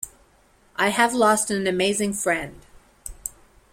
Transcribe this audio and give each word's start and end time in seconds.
I 0.77 0.89
have 0.89 1.13
lost 1.13 1.51
an 1.51 1.67
amazing 1.67 2.13
friend. 2.13 2.59